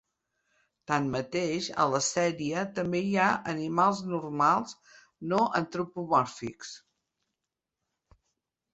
[0.91, 4.75] Tanmateix, a la sèrie també hi ha animals normals
[5.35, 6.77] no antropomòrfics.